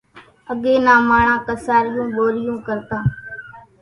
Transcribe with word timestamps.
اڳيَ 0.51 0.73
نان 0.85 1.01
ماڻۿان 1.09 1.39
ڪسارِيوُن 1.47 2.07
ٻورِيون 2.15 2.57
ڪرتان۔ 2.67 3.03